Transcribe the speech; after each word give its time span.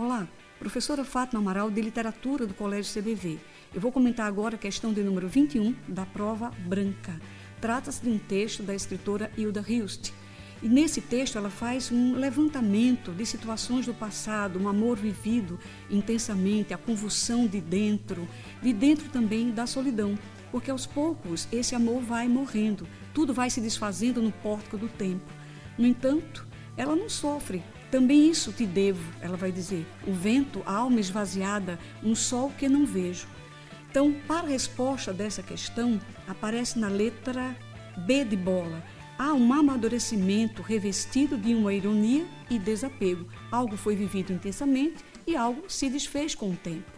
Olá, 0.00 0.28
professora 0.60 1.04
Fátima 1.04 1.40
Amaral 1.40 1.72
de 1.72 1.80
Literatura 1.80 2.46
do 2.46 2.54
Colégio 2.54 3.02
CBV. 3.02 3.36
Eu 3.74 3.80
vou 3.80 3.90
comentar 3.90 4.28
agora 4.28 4.54
a 4.54 4.58
questão 4.58 4.92
de 4.92 5.02
número 5.02 5.26
21 5.26 5.74
da 5.88 6.06
prova 6.06 6.52
branca. 6.68 7.20
Trata-se 7.60 8.04
de 8.04 8.08
um 8.08 8.16
texto 8.16 8.62
da 8.62 8.76
escritora 8.76 9.28
Hilda 9.36 9.60
Hilst. 9.68 10.12
E 10.62 10.68
nesse 10.68 11.00
texto 11.00 11.36
ela 11.36 11.50
faz 11.50 11.90
um 11.90 12.14
levantamento 12.14 13.10
de 13.10 13.26
situações 13.26 13.86
do 13.86 13.92
passado, 13.92 14.56
um 14.60 14.68
amor 14.68 14.96
vivido 14.96 15.58
intensamente, 15.90 16.72
a 16.72 16.78
convulsão 16.78 17.48
de 17.48 17.60
dentro, 17.60 18.28
de 18.62 18.72
dentro 18.72 19.08
também 19.08 19.50
da 19.50 19.66
solidão, 19.66 20.16
porque 20.52 20.70
aos 20.70 20.86
poucos 20.86 21.48
esse 21.50 21.74
amor 21.74 22.02
vai 22.02 22.28
morrendo, 22.28 22.86
tudo 23.12 23.34
vai 23.34 23.50
se 23.50 23.60
desfazendo 23.60 24.22
no 24.22 24.30
pórtico 24.30 24.78
do 24.78 24.88
tempo. 24.88 25.26
No 25.76 25.84
entanto, 25.84 26.46
ela 26.76 26.94
não 26.94 27.08
sofre 27.08 27.64
também 27.90 28.30
isso 28.30 28.52
te 28.52 28.66
devo, 28.66 29.02
ela 29.20 29.36
vai 29.36 29.50
dizer. 29.50 29.86
O 30.06 30.12
vento, 30.12 30.62
a 30.66 30.74
alma 30.74 31.00
esvaziada, 31.00 31.78
um 32.02 32.14
sol 32.14 32.52
que 32.58 32.68
não 32.68 32.84
vejo. 32.84 33.26
Então, 33.90 34.14
para 34.26 34.46
a 34.46 34.50
resposta 34.50 35.12
dessa 35.12 35.42
questão, 35.42 35.98
aparece 36.26 36.78
na 36.78 36.88
letra 36.88 37.56
B 37.96 38.24
de 38.24 38.36
bola. 38.36 38.84
Há 39.18 39.32
um 39.32 39.52
amadurecimento 39.52 40.62
revestido 40.62 41.36
de 41.36 41.54
uma 41.54 41.72
ironia 41.72 42.26
e 42.50 42.58
desapego. 42.58 43.26
Algo 43.50 43.76
foi 43.76 43.96
vivido 43.96 44.32
intensamente 44.32 45.04
e 45.26 45.34
algo 45.34 45.64
se 45.68 45.88
desfez 45.88 46.34
com 46.34 46.50
o 46.50 46.56
tempo. 46.56 46.97